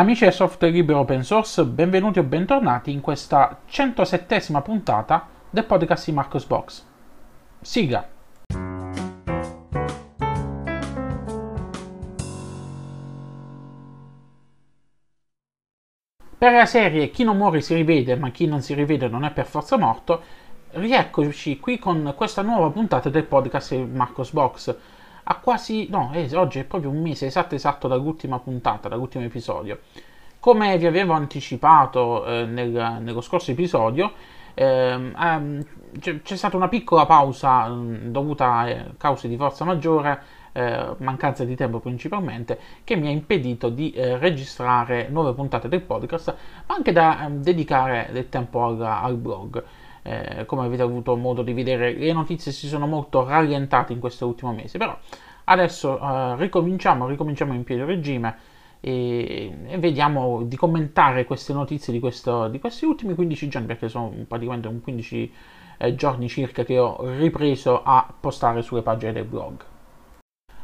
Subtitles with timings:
[0.00, 6.06] Amici del software libero open source, benvenuti o bentornati in questa 107esima puntata del podcast
[6.06, 6.86] di Marcos Box.
[7.60, 8.08] Sigla.
[16.38, 19.30] Per la serie Chi non muore si rivede, ma chi non si rivede non è
[19.32, 20.22] per forza morto,
[20.70, 24.74] rieccoci qui con questa nuova puntata del podcast di Marcos Box
[25.30, 29.78] a quasi, no, eh, oggi è proprio un mese esatto esatto dall'ultima puntata, dall'ultimo episodio.
[30.40, 34.12] Come vi avevo anticipato eh, nel, nello scorso episodio,
[34.54, 35.64] ehm, ehm,
[36.00, 40.20] c'è, c'è, stata una piccola pausa mh, dovuta a cause di forza maggiore,
[40.52, 45.82] eh, mancanza di tempo principalmente, che mi ha impedito di eh, registrare nuove puntate del
[45.82, 46.34] podcast,
[46.66, 49.64] ma anche da ehm, dedicare del tempo al, al blog.
[50.02, 54.26] Eh, come avete avuto modo di vedere, le notizie si sono molto rallentate in questo
[54.26, 54.96] ultimo mese, però
[55.50, 58.36] adesso eh, ricominciamo, ricominciamo in pieno regime
[58.80, 63.88] e, e, vediamo di commentare queste notizie di, questo, di, questi ultimi 15 giorni, perché
[63.88, 65.32] sono praticamente un 15
[65.76, 69.64] eh, giorni circa che ho ripreso a postare sulle pagine del blog.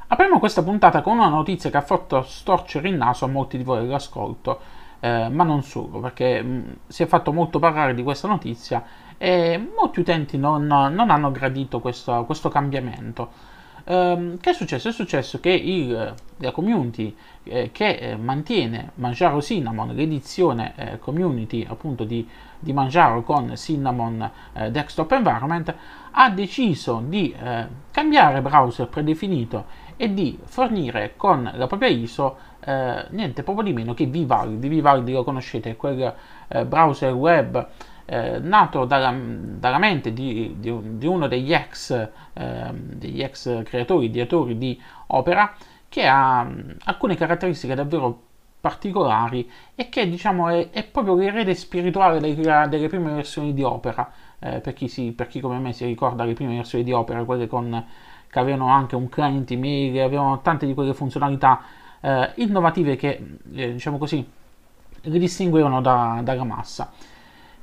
[0.09, 3.65] Apriamo questa puntata con una notizia che ha fatto storcere il naso a molti di
[3.65, 4.61] voi all'ascolto,
[5.01, 8.85] eh, ma non solo, perché mh, mm, si è fatto molto parlare di questa notizia
[9.19, 13.55] e molti utenti non, non hanno gradito questo, questo cambiamento.
[13.89, 14.89] Um, che è successo?
[14.89, 21.65] È successo che il, la community eh, che eh, mantiene Mangiaro Cinnamon, l'edizione eh, community
[21.69, 25.73] appunto di, di, Mangiaro con Cinnamon eh, Desktop Environment,
[26.11, 33.07] ha deciso di eh, cambiare browser predefinito e di fornire con la propria ISO eh,
[33.11, 34.67] niente proprio di meno che Vivaldi.
[34.67, 36.13] Vivaldi lo conoscete, quel
[36.67, 37.69] browser web
[38.07, 41.91] eh, nato dalla, dalla mente di, di, di, uno degli ex,
[42.33, 45.55] eh, degli ex creatori, ideatori di Opera,
[45.89, 48.23] che ha mh, alcune caratteristiche davvero
[48.61, 54.11] particolari e che diciamo è, è proprio l'erede spirituale delle, delle, prime versioni di Opera,
[54.39, 57.25] eh, per, chi si, per chi come me si ricorda le prime versioni di Opera,
[57.25, 57.85] quelle con,
[58.29, 61.61] che avevano anche un client email, avevano tante di quelle funzionalità
[62.01, 64.25] eh, innovative che, eh, diciamo così,
[65.03, 66.91] li distinguevano da, dalla massa.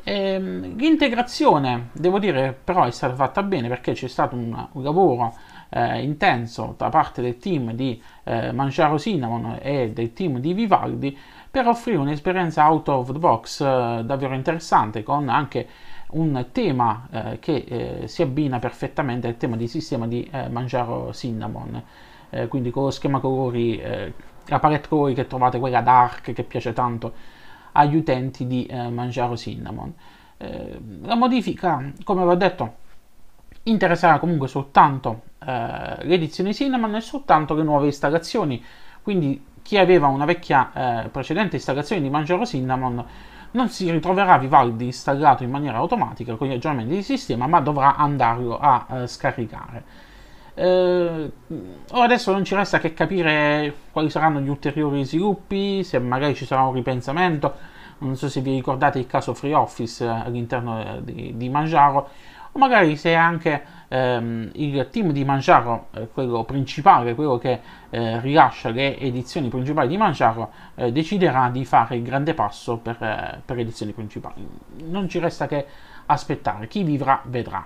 [0.06, 5.34] Ehm, l'integrazione, devo dire, però è stata fatta bene perché c'è stato un, un lavoro
[5.70, 11.18] eh, intenso da parte del team di eh, Mangiaro Cinnamon e del team di Vivaldi
[11.50, 15.68] per offrire un'esperienza out of the box eh, davvero interessante con anche
[16.12, 17.66] un tema eh, che
[18.04, 21.84] eh, si abbina perfettamente al tema di sistema di eh, Mangiaro Cinnamon.
[22.50, 23.80] Quindi con lo schema colori
[24.48, 27.14] la palette colori che trovate quella dark che piace tanto
[27.74, 29.94] agli utenti di eh, Mangiaro Cinnamon.
[30.38, 32.76] Eh, la modifica, come avevo detto,
[33.64, 38.64] interesserà comunque soltanto eh, l'edizione Cinnamon e soltanto le nuove installazioni,
[39.02, 43.06] quindi chi aveva una vecchia eh, precedente installazione di Mangiaro Cinnamon
[43.52, 47.96] non si ritroverà Vivaldi installato in maniera automatica con gli aggiornamenti di sistema, ma dovrà
[47.96, 49.84] andarlo a eh, scaricare.
[50.56, 51.32] Eh,
[51.92, 56.62] adesso non ci resta che capire quali saranno gli ulteriori sviluppi, se magari ci sarà
[56.64, 57.72] un ripensamento.
[58.00, 62.10] Non so se vi ricordate il caso Free Office all'interno eh, di, di Mangiaro,
[62.52, 67.60] o magari se anche ehm, il team di Mangiaro, eh, quello principale, quello che
[67.90, 73.02] eh, rilascia le edizioni principali di Mangiaro, eh, deciderà di fare il grande passo per,
[73.02, 74.48] eh, per edizioni principali.
[74.86, 75.66] Non ci resta che
[76.06, 77.66] aspettare, chi vivrà vedrà.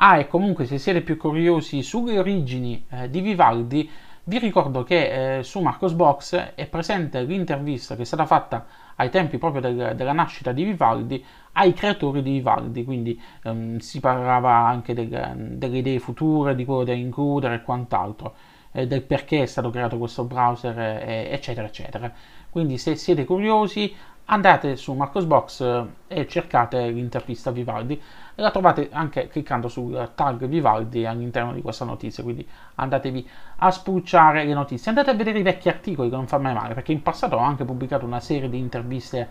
[0.00, 3.88] Ah, e comunque se siete più curiosi sulle origini eh, di Vivaldi,
[4.24, 8.64] vi ricordo che eh, su Marcos Box è presente l'intervista che è stata fatta
[8.96, 13.98] ai tempi proprio del, della nascita di Vivaldi ai creatori di Vivaldi, quindi ehm, si
[13.98, 15.08] parlava anche del,
[15.56, 18.34] delle idee future, di quello da includere e quant'altro,
[18.72, 22.12] eh, del perché è stato creato questo browser, eh, eccetera, eccetera.
[22.50, 23.92] Quindi se siete curiosi
[24.30, 28.00] andate su Marcosbox eh, e cercate l'intervista Vivaldi
[28.34, 32.46] e la trovate anche cliccando sul tag Vivaldi all'interno di questa notizia, quindi
[32.76, 36.54] andatevi a spulciare le notizie, andate a vedere i vecchi articoli che non fa mai
[36.54, 39.28] male, perché in passato ho anche pubblicato una serie di interviste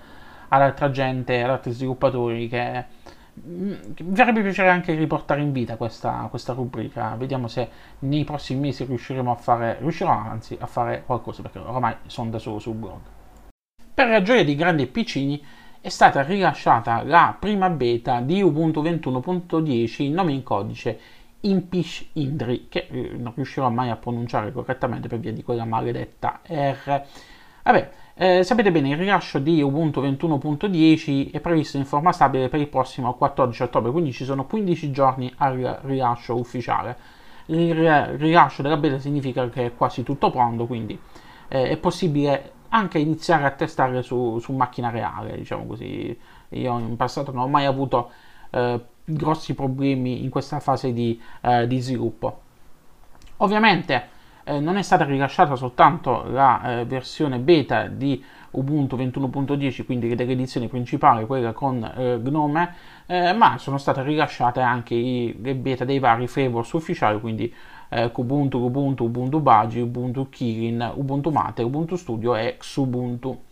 [0.50, 2.86] ad altra gente, ad altri sviluppatori che
[3.40, 7.16] mm, mi farebbe piacere anche riportare in vita questa, questa, rubrica.
[7.18, 7.70] Vediamo se
[8.00, 12.40] nei prossimi mesi riusciremo a fare, riuscirò anzi a fare qualcosa, perché ormai sono da
[12.40, 13.17] solo sul blog.
[13.98, 15.44] Per la gioia di grandi e piccini
[15.82, 21.00] è stata rilasciata la prima beta di Ubuntu 21.10 il nome in codice
[21.42, 26.42] Impish Indri, che eh, non riuscirò mai a pronunciare correttamente per via di quella maledetta
[26.46, 27.06] R.
[27.64, 32.60] Vabbè, eh, sapete bene, il rilascio di Ubuntu 21.10 è previsto in forma stabile per
[32.60, 36.96] il prossimo 14 ottobre, quindi ci sono 15 giorni al rilascio ufficiale.
[37.48, 41.00] Il rilascio della beta significa che è quasi tutto pronto, quindi
[41.48, 46.18] eh, è possibile anche iniziare a testare su, su macchina reale, diciamo così.
[46.50, 48.12] Io in passato non ho mai avuto
[48.52, 52.42] eh, grossi problemi in questa fase di, eh, di sviluppo.
[53.38, 54.10] Ovviamente
[54.44, 58.24] eh, non è stata rilasciata soltanto la eh, versione beta di
[58.58, 62.74] Ubuntu 21.10, quindi dell'edizione principale, quella con eh, Gnome,
[63.06, 67.54] eh, ma sono state rilasciate anche i, le beta dei vari frameworks ufficiali, quindi
[67.90, 73.44] eh, Kubuntu, Ubuntu, Ubuntu Baji, Ubuntu Kirin, Ubuntu Mate, Ubuntu Studio e Xubuntu.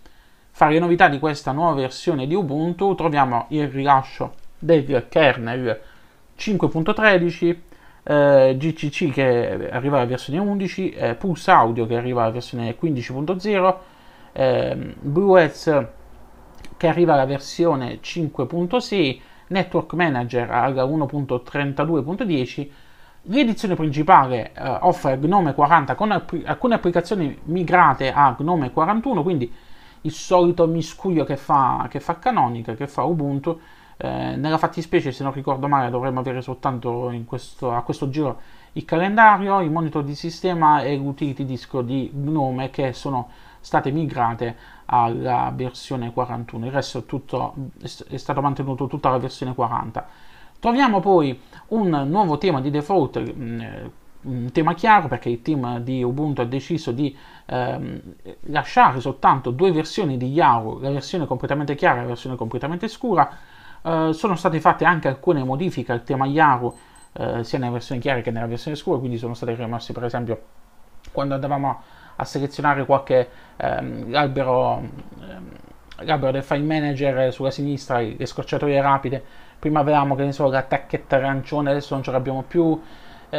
[0.52, 5.82] Fra le novità di questa nuova versione di Ubuntu troviamo il rilascio del kernel
[6.38, 7.58] 5.13,
[8.04, 13.76] eh, GCC che arriva alla versione 11, eh, Pulse Audio che arriva alla versione 15.0,
[14.38, 15.86] eh, BlueEts
[16.76, 22.70] che arriva alla versione 5.6, Network Manager alla 1.32.10.
[23.28, 29.52] L'edizione principale eh, offre Gnome 40 con app- alcune applicazioni migrate a Gnome 41, quindi
[30.02, 33.58] il solito miscuglio che fa, che fa Canonical, che fa Ubuntu.
[33.98, 38.42] Eh, nella fattispecie, se non ricordo male, dovremmo avere soltanto questo, a questo giro
[38.74, 43.30] il calendario, il monitor di sistema e l'utility disco di Gnome che sono
[43.66, 49.56] state migrate alla versione 41, il resto è, tutto, è stato mantenuto tutta la versione
[49.56, 50.08] 40.
[50.60, 53.62] Troviamo poi un nuovo tema di default, mm,
[54.22, 57.16] un tema chiaro perché il team di Ubuntu ha deciso di
[57.48, 58.02] ehm,
[58.42, 63.28] lasciare soltanto due versioni di Yaru, la versione completamente chiara e la versione completamente scura.
[63.82, 66.72] Eh, sono state fatte anche alcune modifiche al tema Yaru
[67.14, 70.42] eh, sia nella versione chiara che nella versione scura, quindi sono state rimosse per esempio
[71.12, 71.80] quando andavamo a
[72.18, 75.50] a selezionare qualche ehm, albero, ehm,
[76.00, 79.24] l'albero del file manager sulla sinistra, le scorciatoie rapide.
[79.60, 82.80] Prima avevamo che ne so, la tacchetta arancione, adesso non ce l'abbiamo più.
[83.30, 83.38] Eh,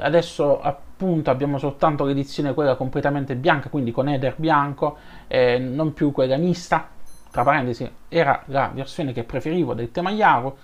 [0.00, 4.96] adesso appunto abbiamo soltanto l'edizione quella completamente bianca, quindi con header bianco,
[5.28, 6.88] eh, non più quella mista.
[7.30, 10.56] Tra parentesi, era la versione che preferivo del tema Yaro.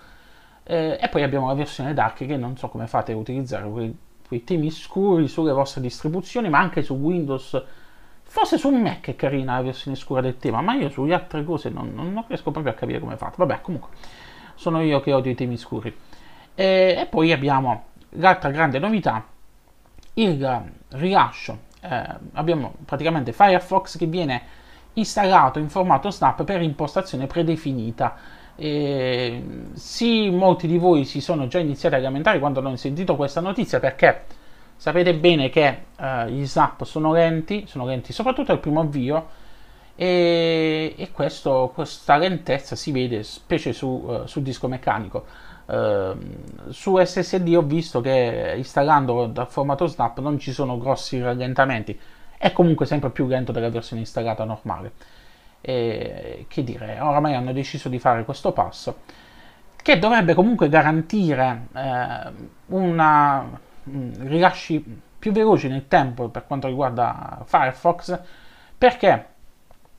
[0.64, 3.64] Eh, e poi abbiamo la versione dark che non so come fate a utilizzare
[4.26, 7.62] quei temi scuri sulle vostre distribuzioni, ma anche su Windows.
[8.22, 11.70] Forse su Mac è carina la versione scura del tema, ma io sulle altre cose
[11.70, 13.36] non, non riesco proprio a capire come è fatto.
[13.38, 13.90] Vabbè, comunque,
[14.54, 15.94] sono io che odio i temi scuri.
[16.54, 19.24] E, e poi abbiamo l'altra grande novità,
[20.14, 21.58] il rilascio.
[21.80, 24.42] Eh, abbiamo praticamente Firefox che viene
[24.94, 28.16] installato in formato Snap per impostazione predefinita
[28.56, 29.42] e,
[29.74, 33.78] sì, molti di voi si sono già iniziati a lamentare quando hanno sentito questa notizia
[33.80, 34.24] perché
[34.76, 39.28] sapete bene che uh, gli snap sono lenti, sono lenti soprattutto al primo avvio
[39.94, 45.24] e, e questo, questa lentezza si vede specie su, uh, sul disco meccanico.
[45.66, 51.98] Uh, su SSD ho visto che installando dal formato snap non ci sono grossi rallentamenti,
[52.38, 54.92] è comunque sempre più lento della versione installata normale.
[55.60, 58.98] E, che dire, oramai hanno deciso di fare questo passo
[59.86, 62.32] che dovrebbe comunque garantire eh,
[62.66, 63.40] una,
[63.84, 68.18] mh, rilasci più veloci nel tempo per quanto riguarda Firefox
[68.76, 69.26] perché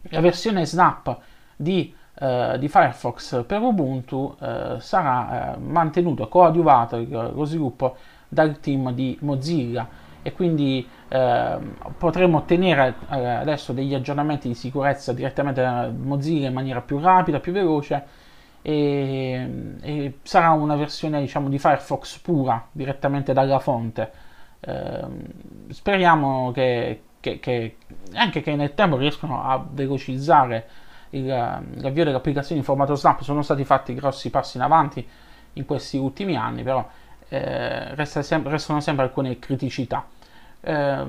[0.10, 1.18] la versione Snap
[1.56, 7.96] di, eh, di Firefox per Ubuntu eh, sarà eh, mantenuto coadiuvato lo sviluppo
[8.28, 9.88] dal team di Mozilla
[10.28, 11.58] e quindi eh,
[11.98, 17.40] potremo ottenere eh, adesso degli aggiornamenti di sicurezza direttamente da Mozilla in maniera più rapida,
[17.40, 18.04] più veloce
[18.62, 24.12] e, e sarà una versione diciamo di Firefox pura direttamente dalla fonte.
[24.60, 25.06] Eh,
[25.70, 27.78] speriamo che, che, che,
[28.16, 30.68] anche che nel tempo riescano a velocizzare
[31.12, 33.22] il, l'avvio delle applicazioni in formato Snap.
[33.22, 35.08] Sono stati fatti grossi passi in avanti
[35.54, 36.86] in questi ultimi anni, però
[37.30, 40.06] eh, resta sem- restano sempre alcune criticità.
[40.68, 41.06] Eh,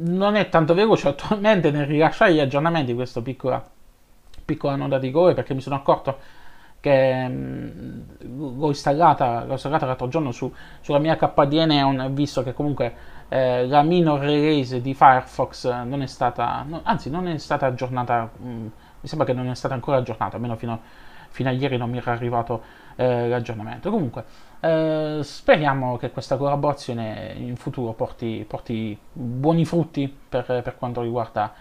[0.00, 3.66] non è tanto veloce attualmente nel rilasciare gli aggiornamenti questa piccola,
[4.44, 6.18] piccola nota di colore perché mi sono accorto
[6.78, 8.04] che mh,
[8.58, 12.94] l'ho, installata, l'ho installata l'altro giorno su, sulla mia KDN e ho visto che comunque
[13.30, 18.30] eh, la minor release di Firefox non è stata, no, anzi non è stata aggiornata,
[18.36, 20.80] mh, mi sembra che non è stata ancora aggiornata, almeno fino,
[21.30, 22.62] fino a ieri non mi era arrivato
[22.96, 23.90] eh, l'aggiornamento.
[23.90, 24.24] Comunque
[24.60, 31.52] eh, speriamo che questa collaborazione in futuro porti, porti buoni frutti per, per, quanto riguarda,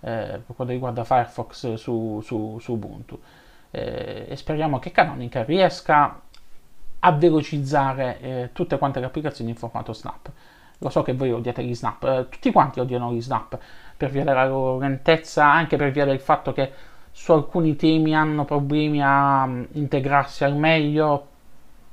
[0.00, 3.20] eh, per, quanto riguarda, Firefox su, su, su Ubuntu.
[3.70, 6.20] Eh, e speriamo che Canonical riesca
[7.00, 10.30] a velocizzare eh, tutte quante le applicazioni in formato Snap.
[10.78, 13.58] Lo so che voi odiate gli Snap, eh, tutti quanti odiano gli Snap
[13.96, 16.70] per via della loro lentezza, anche per via del fatto che
[17.10, 21.28] su alcuni temi hanno problemi a mm, integrarsi al meglio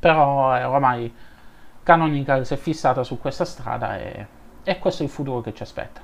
[0.03, 1.13] però eh, oramai
[1.81, 4.27] Canonical si è fissata su questa strada e,
[4.61, 6.01] e questo è il futuro che ci aspetta.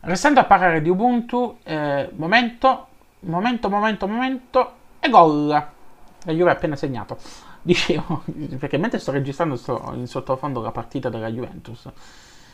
[0.00, 2.88] Restando a parlare di Ubuntu, eh, momento,
[3.20, 5.46] momento, momento, momento, e gol!
[5.46, 7.16] La Juve ha appena segnato.
[7.62, 8.24] Dicevo,
[8.58, 11.88] perché mentre sto registrando sto in sottofondo la partita della Juventus.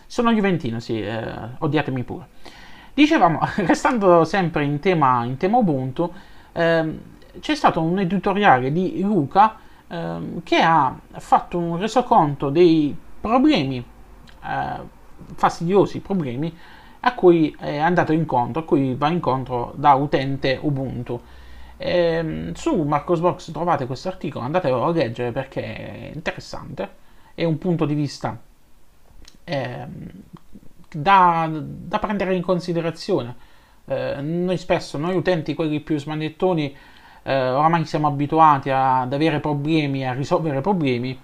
[0.05, 2.29] Sono Juventino, sì, eh, odiatemi pure.
[2.93, 6.13] Dicevamo, restando sempre in tema, in tema Ubuntu,
[6.53, 6.99] eh,
[7.41, 14.95] c'è stato un editoriale di Luca eh, che ha fatto un resoconto dei problemi, eh,
[15.35, 16.57] fastidiosi problemi,
[17.01, 21.21] a cui è andato incontro, a cui va incontro da utente Ubuntu.
[21.77, 26.89] E, ehm, su Marcosbox trovate questo articolo, andatelo a leggere perché è interessante,
[27.35, 28.39] è un punto di vista
[29.45, 29.87] eh,
[30.91, 33.37] da, da, prendere in considerazione.
[33.85, 36.75] Eh, noi spesso, noi utenti, quelli più smanettoni,
[37.27, 41.19] eh, oramai siamo abituati ad avere problemi, a risolvere problemi,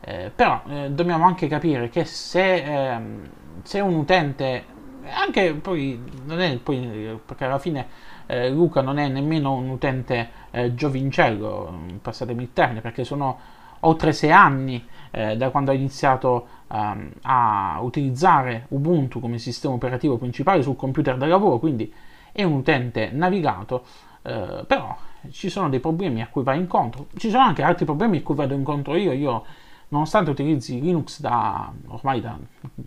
[0.00, 3.28] eh, però eh, dobbiamo anche capire che se, ehm,
[3.62, 4.74] se un utente
[5.08, 7.86] anche poi non è poi, perché alla fine
[8.26, 13.38] eh, Luca non è nemmeno un utente eh, giovincello, passatemi il termine, perché sono
[13.80, 20.16] oltre sei anni eh, da quando ha iniziato um, a utilizzare Ubuntu come sistema operativo
[20.16, 21.92] principale sul computer da lavoro, quindi
[22.32, 23.84] è un utente navigato,
[24.26, 24.96] eh, però
[25.30, 28.34] ci sono dei problemi a cui va incontro, ci sono anche altri problemi a cui
[28.34, 29.44] vado incontro io, io
[29.88, 32.36] nonostante utilizzi Linux da ormai da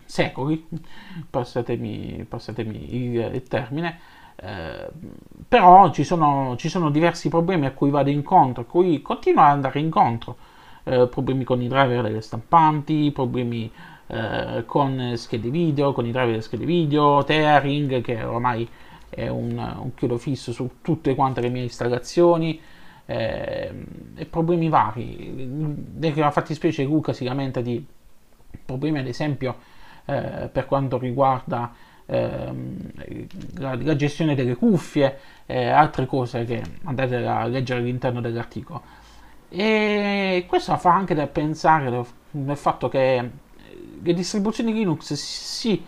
[0.04, 0.68] secoli,
[1.30, 4.00] passatemi, passatemi il, il, termine,
[4.36, 4.90] eh,
[5.48, 9.52] però ci sono, ci sono, diversi problemi a cui vado incontro, a cui continuo ad
[9.52, 10.36] andare incontro,
[10.84, 13.72] eh, problemi con i driver delle stampanti, problemi
[14.08, 18.68] eh, con schede video, con i driver delle schede video, tearing che ormai
[19.10, 22.60] è un, un chiodo fisso su tutte quante le mie installazioni,
[23.10, 23.72] eh,
[24.16, 25.48] e problemi vari.
[25.98, 27.84] Nella fattispecie Luca si lamenta di
[28.64, 29.58] problemi ad esempio
[30.06, 31.74] eh, per quanto riguarda
[32.06, 32.92] ehm,
[33.58, 38.82] la, la, gestione delle cuffie e altre cose che andate a leggere all'interno dell'articolo.
[39.50, 43.30] E questo fa anche da pensare nel fatto che
[44.02, 45.84] le distribuzioni Linux sì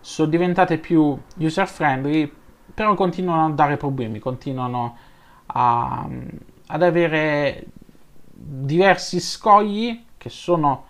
[0.00, 2.30] sono diventate più user friendly,
[2.74, 4.96] però continuano a dare problemi, continuano
[5.46, 6.08] a,
[6.66, 7.66] ad avere
[8.30, 10.84] diversi scogli che sono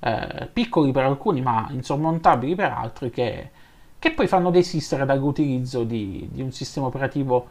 [0.00, 3.50] eh, piccoli per alcuni ma insormontabili per altri che,
[3.98, 7.46] che poi fanno desistere dall'utilizzo di, di, un sistema operativo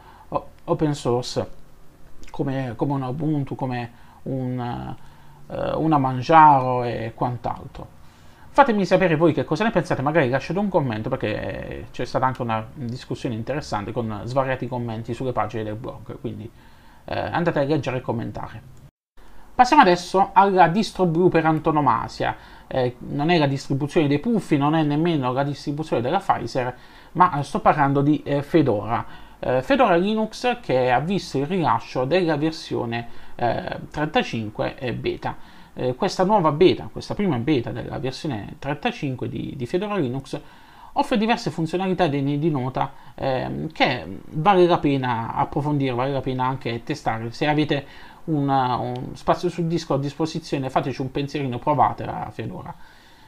[0.64, 1.60] open source
[2.30, 4.94] come, come un Ubuntu, come un,
[5.46, 8.00] uh, una Manjaro e quant'altro.
[8.54, 12.42] Fatemi sapere voi che cosa ne pensate, magari lasciate un commento perché c'è stata anche
[12.42, 16.50] una discussione interessante con svariati commenti sulle pagine del blog, quindi
[17.06, 18.62] eh, andate a leggere e commentare.
[19.54, 22.36] Passiamo adesso alla distro blu per antonomasia.
[22.66, 26.76] Eh, non è la distribuzione dei puffi, non è nemmeno la distribuzione della Pfizer,
[27.12, 29.06] ma sto parlando di eh, Fedora.
[29.38, 35.36] Eh, Fedora Linux che ha visto il rilascio della versione 35 eh, beta.
[35.74, 40.38] Eh, questa nuova beta, questa prima beta della versione 35 di, di Fedora Linux
[40.94, 46.46] offre diverse funzionalità degne di nota ehm, che vale la pena approfondire, vale la pena
[46.46, 47.30] anche testare.
[47.32, 47.86] Se avete
[48.24, 52.74] una, un spazio sul disco a disposizione, fateci un pensierino, provate a Fedora.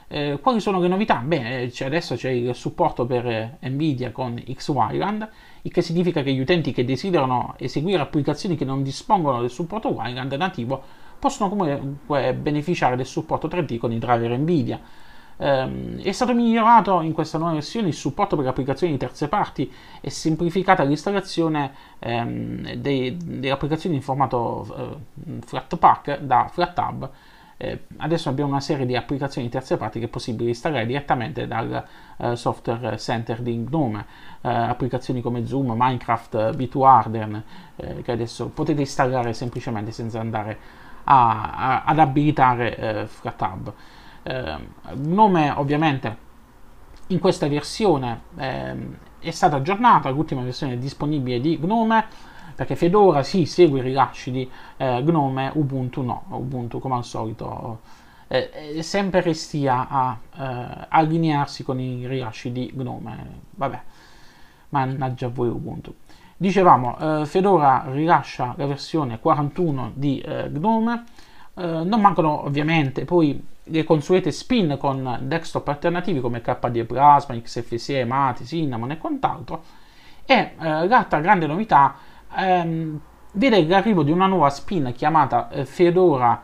[0.06, 1.16] Eh, quali sono le novità?
[1.16, 5.26] Beh, c'è adesso c'è il supporto per eh, Nvidia con XWiland,
[5.62, 9.88] il che significa che gli utenti che desiderano eseguire applicazioni che non dispongono del supporto
[9.88, 14.78] Wiland nativo possono comunque beneficiare del supporto 3D con i driver Nvidia.
[15.36, 19.72] Um, è stato migliorato in questa nuova versione il supporto per applicazioni di terze parti
[20.02, 27.10] e semplificata l'installazione um, delle applicazioni in formato uh, Flatpak da FlatHub.
[27.56, 31.46] Eh, adesso abbiamo una serie di applicazioni di terze parti che è possibile installare direttamente
[31.46, 31.84] dal
[32.16, 33.98] uh, software center di GNOME,
[34.42, 37.42] uh, applicazioni come Zoom, Minecraft, B2Harden,
[37.76, 43.72] eh, che adesso potete installare semplicemente senza andare a, a, ad abilitare FlatHub
[44.24, 44.56] eh,
[44.94, 46.16] nome ovviamente
[47.08, 48.74] in questa versione eh,
[49.20, 52.06] è stata aggiornata, l'ultima versione disponibile di Gnome,
[52.54, 57.80] perché Fedora sì, segue i rilasci di eh, Gnome, Ubuntu no, Ubuntu come al solito
[58.28, 63.82] eh, sempre restia a eh, allinearsi con i rilasci di Gnome, vabbè,
[64.70, 65.94] mannaggia voi Ubuntu.
[66.44, 71.04] Dicevamo, eh, Fedora rilascia la versione 41 di eh, Gnome,
[71.54, 78.44] non mancano ovviamente poi le consuete spin con desktop alternativi come KDE Plasma, XFCE, Mate,
[78.44, 79.62] Cinnamon e quant'altro.
[80.26, 81.94] E eh, l'altra grande novità
[82.36, 83.00] ehm,
[83.32, 86.42] vede l'arrivo di una nuova spin chiamata eh, Fedora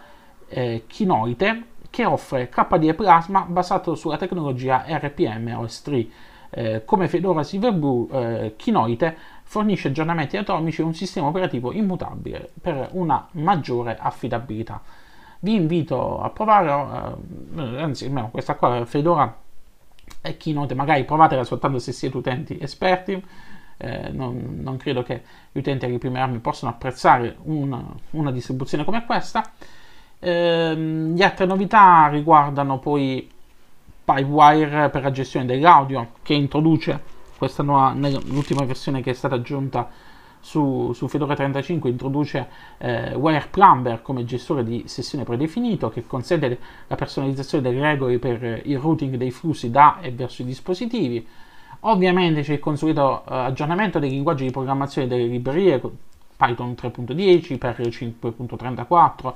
[0.48, 6.06] eh, Kinoite che offre KDE Plasma basato sulla tecnologia RPM OS 3.
[6.50, 8.06] eh, come Fedora Silverblue,
[8.44, 14.80] eh, Kinoite fornisce aggiornamenti atomici e un sistema operativo immutabile per una maggiore affidabilità.
[15.40, 16.68] Vi invito a provare,
[17.56, 19.36] eh, anzi, almeno questa qua, Fedora
[20.20, 23.20] e Kinoite, magari provatela soltanto se siete utenti esperti.
[23.76, 28.84] Eh, non, non, credo che gli utenti alle prime armi possano apprezzare una, una distribuzione
[28.84, 29.50] come questa.
[30.20, 33.28] Eh, le altre novità riguardano poi
[34.04, 39.88] Pipewire per la gestione dell'audio che introduce questa nuova, l'ultima versione che è stata aggiunta
[40.40, 46.58] su, su Fedora 35 introduce eh, Wire Plumber come gestore di sessione predefinito che consente
[46.86, 51.26] la personalizzazione delle regole per il routing dei flussi da e verso i dispositivi.
[51.80, 55.80] Ovviamente c'è il consueto eh, aggiornamento dei linguaggi di programmazione delle librerie
[56.36, 59.32] Python 3.10, per 5.34,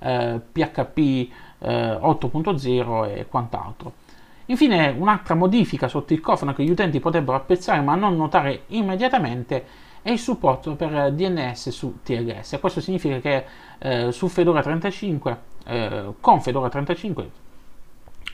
[0.00, 4.07] eh, PHP eh, 8.0 e quant'altro.
[4.50, 9.64] Infine, un'altra modifica sotto il cofano che gli utenti potrebbero apprezzare ma non notare immediatamente
[10.00, 12.58] è il supporto per DNS su TLS.
[12.58, 13.44] Questo significa che
[13.78, 17.30] eh, su Fedora 35, eh, con Fedora 35,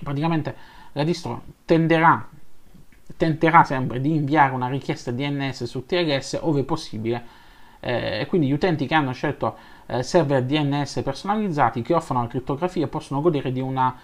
[0.05, 0.55] praticamente
[0.93, 2.29] la distro tenderà,
[3.17, 7.43] tenterà sempre di inviare una richiesta DNS su TLS ove possibile
[7.81, 9.57] eh, e quindi gli utenti che hanno scelto
[9.87, 13.95] eh, server DNS personalizzati che offrono la crittografia possono godere di una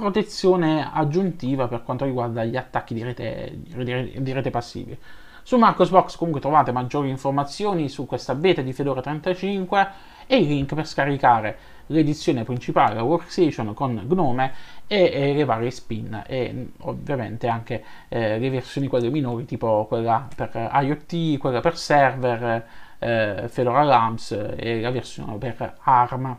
[0.00, 4.98] protezione aggiuntiva per quanto riguarda gli attacchi di rete, di rete passivi.
[5.42, 9.88] Su Marcosbox comunque trovate maggiori informazioni su questa beta di Fedora 35
[10.26, 14.52] e i link per scaricare l'edizione principale, workstation con Gnome
[14.86, 20.28] e, e le varie spin e ovviamente anche eh, le versioni quelle minori tipo quella
[20.34, 22.66] per IoT, quella per server,
[22.98, 26.36] eh, Fedora Lamps e la versione per ARM.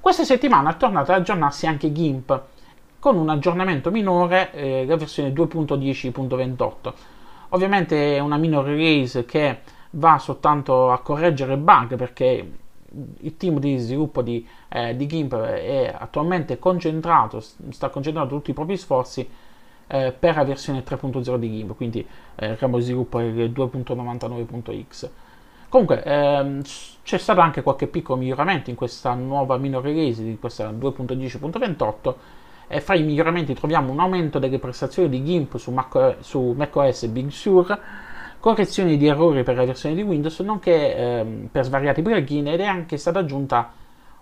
[0.00, 2.42] Questa settimana è tornato ad aggiornarsi anche GIMP
[2.98, 6.92] con un aggiornamento minore, eh, la versione 2.10.28.
[7.50, 12.52] Ovviamente è una minor release che va soltanto a correggere bug perché
[13.20, 18.54] il team di sviluppo di, eh, di GIMP è attualmente concentrato, sta concentrando tutti i
[18.54, 19.28] propri sforzi
[19.86, 23.50] eh, per la versione 3.0 di GIMP, quindi eh, il campo di sviluppo è il
[23.50, 25.10] 2.99.x.
[25.68, 26.62] Comunque ehm,
[27.02, 32.14] c'è stato anche qualche piccolo miglioramento in questa nuova minor release di questa 2.10.28
[32.68, 37.06] e fra i miglioramenti troviamo un aumento delle prestazioni di GIMP su, Mac, su macOS
[37.06, 37.80] Big Sur,
[38.38, 42.66] correzioni di errori per la versione di Windows, nonché ehm, per svariati plugin ed è
[42.66, 43.72] anche stata aggiunta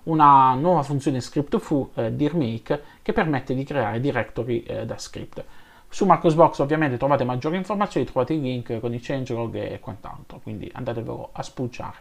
[0.05, 5.45] una nuova funzione script-fu eh, DirMake che permette di creare directory eh, da script.
[5.89, 10.71] Su Marcosbox ovviamente trovate maggiori informazioni, trovate il link con i changelog e quant'altro, quindi
[10.73, 11.97] andatevelo a spulciare.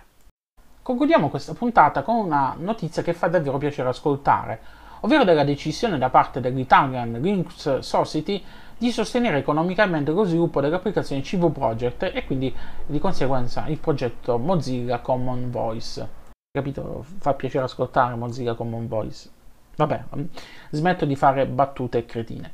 [0.82, 4.62] Concludiamo questa puntata con una notizia che fa davvero piacere ascoltare,
[5.06, 8.44] ovvero della decisione da parte dell'Italian Linux Society
[8.78, 12.54] di sostenere economicamente lo sviluppo dell'applicazione CV Project e quindi
[12.88, 16.10] di conseguenza il progetto Mozilla Common Voice.
[16.52, 17.06] Capito?
[17.20, 19.30] Fa piacere ascoltare Mozilla Common Voice.
[19.76, 20.04] Vabbè,
[20.72, 22.54] smetto di fare battute cretine.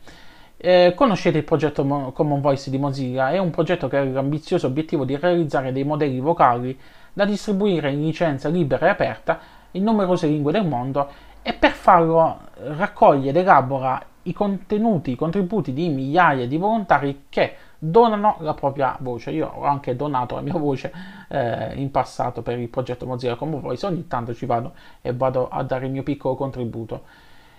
[0.58, 3.32] Eh, conoscete il progetto Mo- Common Voice di Mozilla?
[3.32, 6.78] È un progetto che ha l'ambizioso obiettivo di realizzare dei modelli vocali
[7.14, 9.40] da distribuire in licenza libera e aperta
[9.72, 11.10] in numerose lingue del mondo
[11.42, 17.56] e per farlo raccoglie ed elabora i contenuti, i contributi di migliaia di volontari che
[17.78, 19.32] donano la propria voce.
[19.32, 20.94] Io ho anche donato la mia voce
[21.28, 25.50] eh, in passato per il progetto Mozilla Combo Voice, ogni tanto ci vado e vado
[25.50, 27.04] a dare il mio piccolo contributo.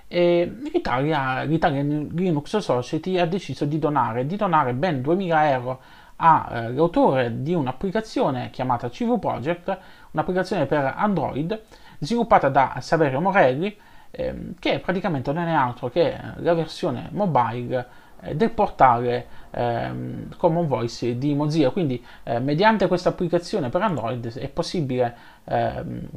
[0.07, 5.81] E l'Italia, l'Italia Linux Society ha deciso di donare, di donare ben 2000 euro
[6.16, 9.77] all'autore eh, di un'applicazione chiamata CV Project,
[10.12, 11.61] un'applicazione per Android
[12.03, 13.75] sviluppata da Saverio Morelli,
[14.11, 17.87] ehm, che praticamente non è altro che la versione mobile
[18.21, 21.71] eh, del portale ehm, Common Voice di Mozilla.
[21.71, 26.09] Quindi, eh, mediante questa applicazione per Android è possibile ehm,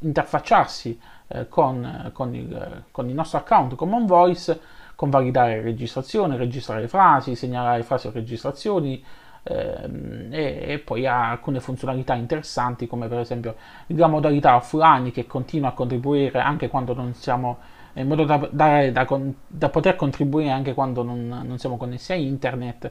[0.00, 0.98] interfacciarsi
[1.28, 4.60] eh, con, con, il, con il nostro account Common Voice,
[4.94, 9.02] convalidare registrazione, registrare frasi, segnalare frasi o registrazioni,
[9.50, 13.56] e, e, poi ha alcune funzionalità interessanti come per esempio
[13.88, 17.58] la modalità offline che continua a contribuire anche quando non siamo
[17.94, 19.06] in modo da, da, da,
[19.46, 22.90] da poter contribuire anche quando non, non, siamo connessi a internet.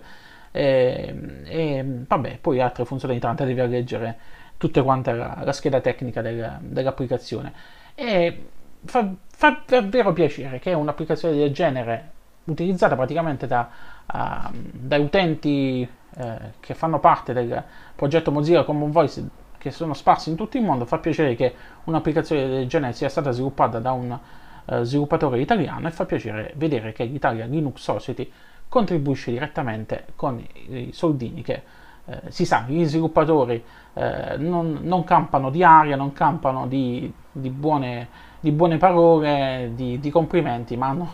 [0.52, 4.17] E, e vabbè poi altre funzionalità andatevi a leggere
[4.58, 7.54] tutte quante la, la scheda tecnica del, dell'applicazione.
[7.95, 8.45] E
[8.84, 12.12] fa, fa davvero piacere che un'applicazione del genere
[12.45, 13.69] utilizzata praticamente da,
[14.06, 17.63] uh, da utenti eh, che fanno parte del
[17.95, 22.48] progetto Mozilla Common Voice che sono sparsi in tutto il mondo, fa piacere che un'applicazione
[22.48, 24.17] del genere sia stata sviluppata da un
[24.65, 28.32] uh, sviluppatore italiano e fa piacere vedere che l'Italia Linux Society
[28.69, 31.62] contribuisce direttamente con i soldini che
[32.06, 33.62] eh, si sa, gli sviluppatori
[33.93, 38.08] eh, non, non, campano di aria, non campano di, di, buone,
[38.39, 41.12] di buone, parole, di, di complimenti, ma hanno,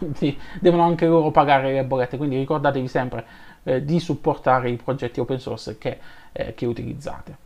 [0.59, 3.25] devono anche loro pagare le bollette, quindi ricordatevi sempre
[3.65, 5.99] eh, di supportare i progetti open source che,
[6.31, 7.37] eh, che utilizzate.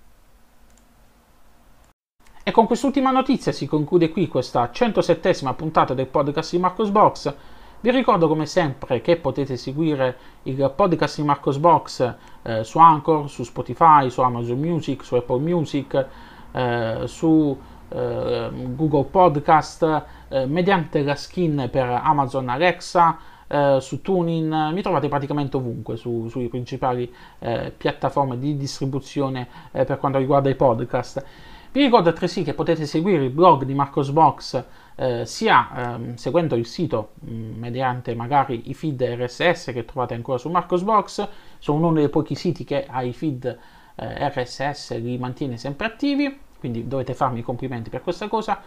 [2.43, 7.33] E con quest'ultima notizia si conclude qui questa 107esima puntata del podcast di Marcos Box.
[7.81, 13.29] Vi ricordo come sempre che potete seguire il podcast di Marcos Box eh, su Anchor,
[13.29, 16.07] su Spotify, su Amazon Music, su Apple Music,
[16.51, 17.57] eh, su
[17.89, 23.17] eh, Google Podcast, eh, mediante la skin per Amazon Alexa,
[23.49, 29.97] eh, su Tuning, mi trovate praticamente ovunque su, sulle principali eh, piattaforme di distribuzione per
[29.97, 31.25] quanto riguarda i podcast.
[31.71, 34.63] Vi ricordo altresì che potete seguire il blog di Marcos Box
[34.95, 40.13] eh, sia ehm, seguendo il sito mh, mm, mediante magari i feed RSS che trovate
[40.13, 43.57] ancora su Marcos Box, sono uno dei pochi siti che ha i feed
[43.95, 48.61] eh, RSS li mantiene sempre attivi, quindi dovete farmi i complimenti per questa cosa.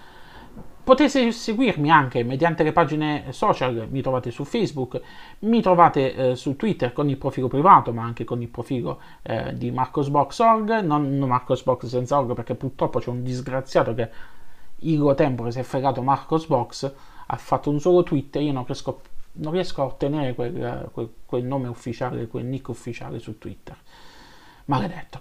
[0.85, 5.01] Potete seguirmi anche mediante le pagine social, mi trovate su Facebook,
[5.41, 9.57] mi trovate eh, su Twitter con il profilo privato, ma anche con il profilo eh,
[9.57, 14.11] di MarcosBox.org, non, MarcosBox senza org perché purtroppo c'è un disgraziato che
[14.81, 16.93] Igo Tempore si è fregato MarcosBox,
[17.27, 19.03] ha fatto un solo tweet e io non riesco,
[19.35, 23.77] non riesco a ottenere quel, quel, quel, nome ufficiale, quel nick ufficiale su Twitter.
[24.65, 25.21] Maledetto.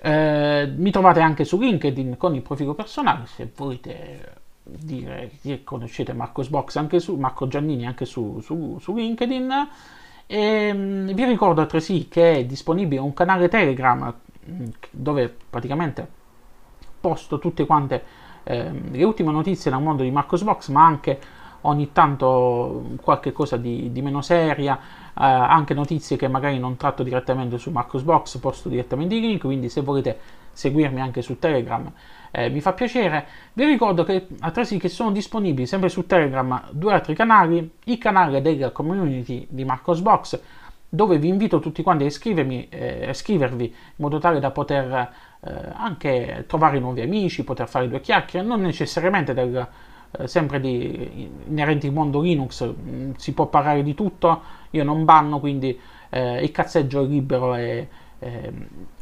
[0.00, 6.14] Eh, mi trovate anche su LinkedIn con il profilo personale se volete dire che conoscete
[6.14, 9.68] Marcos Box anche su Marco Giannini anche su, su, su LinkedIn.
[10.26, 14.12] E ehm, vi ricordo altresì che è disponibile un canale Telegram
[14.48, 16.08] mm, dove praticamente
[16.98, 18.02] posto tutte quante
[18.44, 21.20] eh, le ultime notizie dal mondo di Marcos Box ma anche
[21.62, 24.80] ogni tanto qualche cosa di, di meno seria eh,
[25.14, 29.68] anche notizie che magari non tratto direttamente su Marcos Box posto direttamente i link quindi
[29.68, 30.18] se volete
[30.54, 31.92] seguirmi anche su Telegram
[32.36, 33.26] eh, mi fa piacere.
[33.52, 38.42] Vi ricordo che altresì che sono disponibili sempre su Telegram due altri canali, il canale
[38.42, 40.40] della community di Marcosbox,
[40.88, 45.52] dove vi invito tutti quanti a iscrivermi, eh, iscrivervi in modo tale da poter eh,
[45.74, 49.68] anche trovare nuovi amici, poter fare due chiacchiere, non necessariamente del,
[50.10, 55.04] eh, sempre di, inerenti al mondo Linux, mm, si può parlare di tutto, io non
[55.04, 55.78] banno, quindi
[56.10, 57.88] eh, il cazzeggio è libero e
[58.24, 58.52] eh,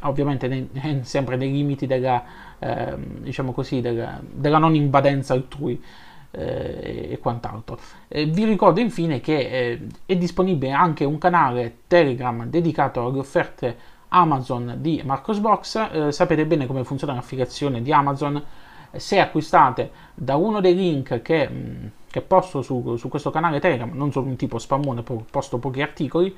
[0.01, 0.69] ovviamente nei,
[1.03, 2.23] sempre nei limiti della,
[2.59, 5.81] eh, diciamo così, della, della, non invadenza altrui
[6.31, 7.79] eh, e quant'altro.
[8.09, 13.77] vi ricordo infine che eh, è disponibile anche un canale Telegram dedicato alle offerte
[14.09, 15.89] Amazon di Marcosbox.
[15.91, 18.43] Eh, sapete bene come funziona l'affiliazione di Amazon.
[18.95, 23.89] Se acquistate da uno dei link che, mm, che posto su, su questo canale Telegram,
[23.91, 26.35] non sono un tipo spammone, posto pochi articoli,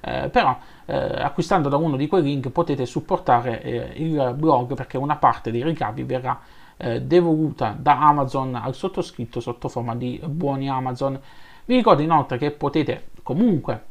[0.00, 0.56] eh, però
[0.86, 5.50] eh, acquistando da uno di quei link potete supportare eh, il blog perché una parte
[5.50, 6.38] dei ricavi verrà
[6.76, 11.18] eh, devoluta da Amazon al sottoscritto sotto forma di buoni Amazon.
[11.64, 13.82] Vi ricordo inoltre che potete comunque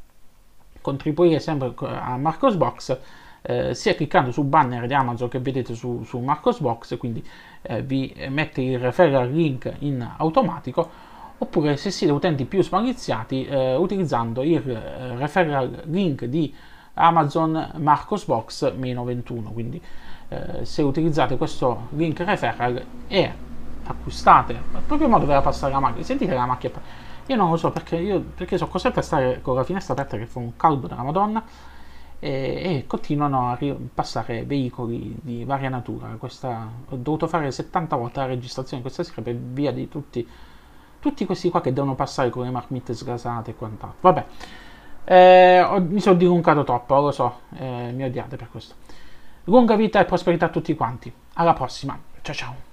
[0.82, 2.98] contribuire sempre a Marcosbox
[3.42, 7.24] eh, sia cliccando sul banner di Amazon che vedete su, su Marcosbox, quindi
[7.62, 13.76] eh, vi mette il referral link in automatico oppure se siete utenti più smaliziati eh,
[13.76, 16.54] utilizzando il eh, referral link di
[16.94, 19.82] Amazon Marcosbox meno 21 quindi
[20.30, 23.34] eh, se utilizzate questo link referral e
[23.84, 26.04] acquistate proprio modo per passare la macchina.
[26.04, 29.56] Sentite la macchina io non lo so perché io perché sono costretto a stare con
[29.56, 31.44] la finestra aperta che fa un caldo della madonna
[32.20, 36.08] e, e continuano a ri- passare veicoli di varia natura.
[36.18, 40.28] Questa, ho dovuto fare 70 volte la registrazione questa sera per via di tutti
[41.06, 44.00] tutti questi qua che devono passare con le marmitte sgasate e quant'altro.
[44.02, 44.26] Vabbè,
[45.04, 48.74] eh, ho, mi sono dilungato troppo, lo so, eh, mi odiate per questo.
[49.44, 51.14] Lunga vita e prosperità a tutti quanti.
[51.34, 51.96] Alla prossima.
[52.24, 52.65] Ciao ciao.